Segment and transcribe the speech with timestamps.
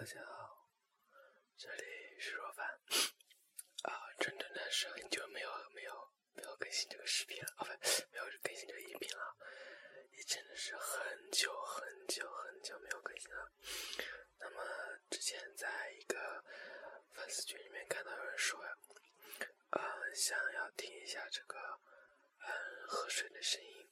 [0.00, 0.66] 大家好，
[1.58, 2.66] 这里是若凡。
[3.82, 7.72] 啊，真的是很久没有没有没有更新这个视频了，哦不，
[8.10, 9.36] 没有更新这个音频了，
[10.12, 13.52] 也真的是很久很久很久没有更新了。
[14.38, 14.64] 那么
[15.10, 16.42] 之前在一个
[17.12, 18.58] 粉丝群里面看到有人说，
[19.72, 21.78] 呃，想要听一下这个
[22.38, 23.90] 嗯喝水的声音，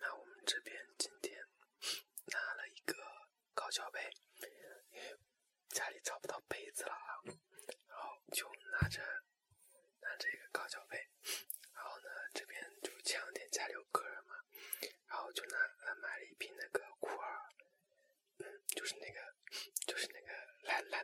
[0.00, 1.46] 那我们这边今天
[2.26, 2.96] 拿了一个
[3.54, 4.00] 高脚杯。
[5.70, 7.20] 家里找不到杯子了啊，
[7.88, 9.00] 然后就拿着
[10.00, 11.08] 拿着一个高脚杯，
[11.74, 14.34] 然后呢这边就前两天家里有客人嘛，
[15.06, 15.56] 然后就拿
[16.02, 17.42] 买了一瓶那个库尔，
[18.38, 19.34] 嗯，就是那个
[19.86, 20.32] 就是那个
[20.62, 20.97] 蓝蓝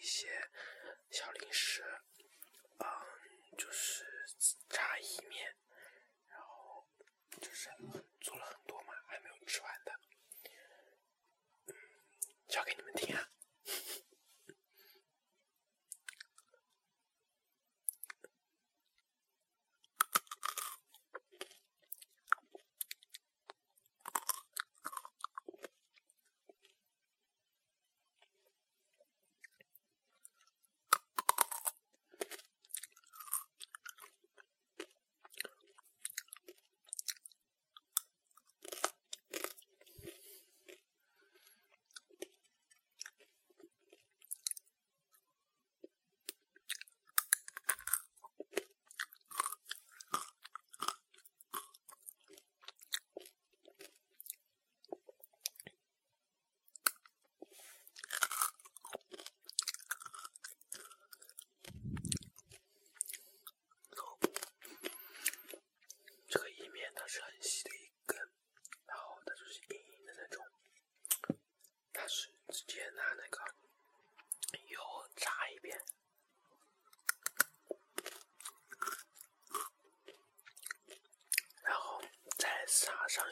[0.00, 0.50] 一些
[1.10, 1.84] 小零食，
[2.78, 2.86] 嗯，
[3.58, 4.02] 就是
[4.66, 5.54] 炸意面，
[6.26, 6.88] 然后
[7.38, 7.68] 就是
[8.18, 10.00] 做了很多嘛，还没有吃完的，
[11.66, 11.74] 嗯，
[12.48, 13.28] 讲给你们听啊。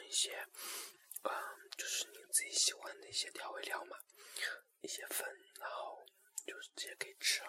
[0.05, 0.35] 一些，
[1.23, 1.31] 嗯，
[1.77, 3.97] 就是你自己喜欢的一些调味料嘛，
[4.81, 5.25] 一些粉，
[5.59, 6.03] 然后
[6.45, 7.41] 就是直接可以吃。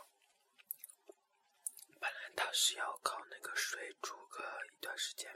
[1.99, 4.43] 本来是要靠那个水煮个
[4.76, 5.31] 一段时间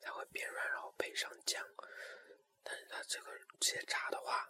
[0.00, 1.64] 才会变软，然后配上酱，
[2.62, 3.30] 但是它这个
[3.60, 4.48] 直接炸的话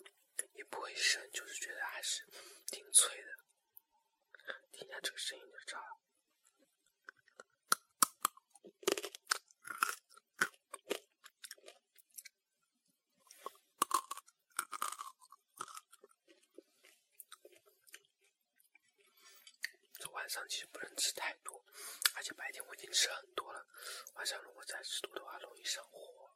[0.52, 2.24] 也不会生，就是觉得还是
[2.66, 3.28] 挺脆的。
[4.72, 6.03] 听一下这个声音就知道了。
[20.24, 21.62] 晚上其实不能吃太多，
[22.14, 23.66] 而且白天我已经吃很多了，
[24.14, 26.30] 晚上如果再吃多的话，容易上火。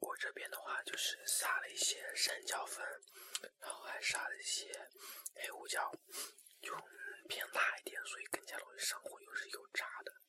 [0.00, 2.84] 我这边的话就是撒了一些山椒粉，
[3.60, 4.72] 然后还撒了一些
[5.36, 5.88] 黑胡椒，
[6.60, 6.74] 就
[7.28, 10.21] 偏辣一点，所以更加容易上火，又是油炸的。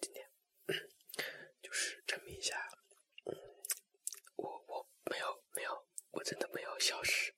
[0.00, 0.28] 今天
[1.62, 2.68] 就是证明一下，
[3.24, 3.34] 嗯、
[4.36, 7.35] 我我没有没有，我真的没有消失。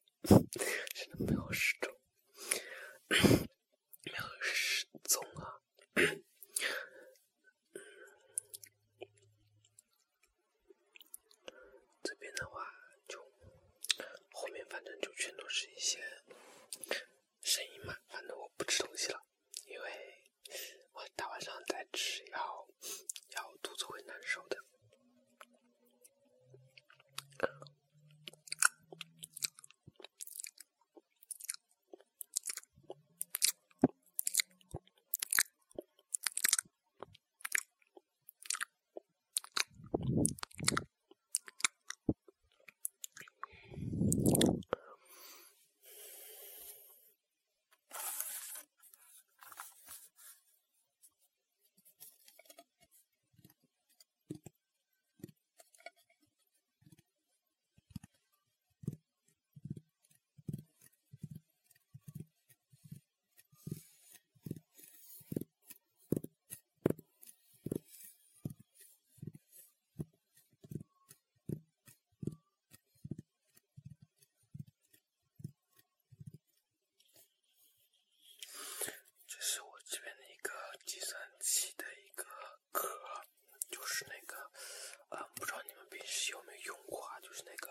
[86.10, 87.20] 是有没有用过啊？
[87.20, 87.70] 就是那个，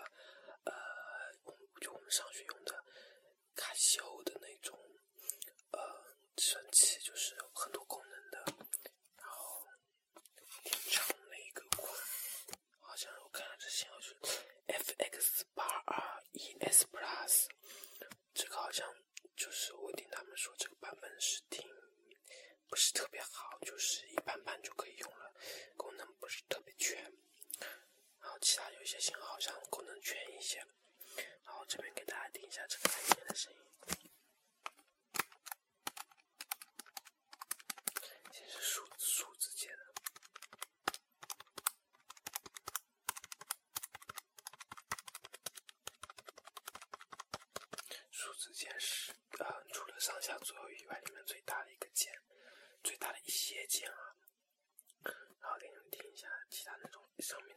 [0.65, 0.73] 呃，
[1.81, 2.83] 就我们上学用的
[3.55, 4.77] 卡西欧的那种，
[5.71, 5.79] 呃，
[6.35, 8.45] 计算器，就是有很多功能的。
[9.17, 9.65] 然后
[10.63, 11.91] 点成了一个款，
[12.79, 14.15] 好像我看了这型号是
[14.67, 17.47] FX 八二 ES Plus，
[18.35, 18.87] 这个好像
[19.35, 21.67] 就是我听他们说这个版本是挺
[22.69, 25.16] 不是特别好，就是一般般就可以用了。
[28.89, 30.65] 这些信号好像功能全一些。
[31.43, 33.59] 然后这边给大家听一下这个按键的声音。
[38.31, 39.93] 这是数数字键的。
[48.09, 52.13] 数字键是啊除了上下左右以外里面最大的一个键
[52.81, 54.15] 最大的一些键啊。
[55.03, 57.56] 然后给你们听一下其他那种上面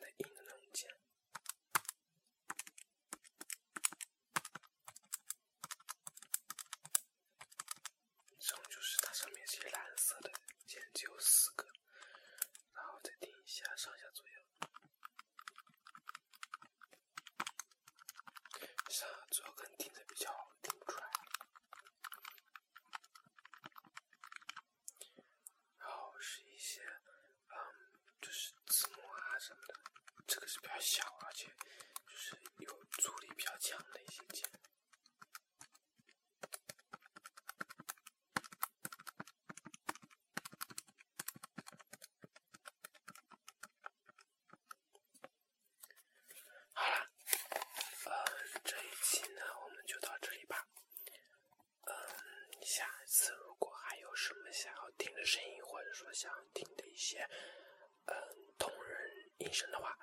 [58.06, 58.14] 嗯
[58.58, 59.96] 同人音声的话，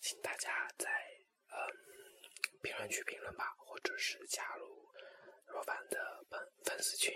[0.00, 0.90] 请大家在
[1.48, 1.54] 嗯
[2.62, 4.88] 评论区评论吧，或者是加入
[5.46, 7.14] 若凡的粉粉丝群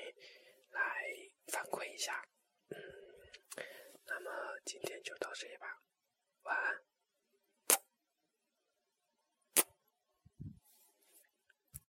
[0.71, 1.05] 来
[1.53, 2.25] 反馈一下。
[2.69, 2.77] 嗯，
[4.07, 4.31] 那么
[4.65, 5.67] 今天就到这里吧，
[6.43, 6.86] 晚安。